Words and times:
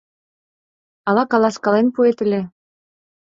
—Ала 1.07 1.23
каласкален 1.31 1.87
пуэт 1.95 2.17
ыле? 2.25 2.41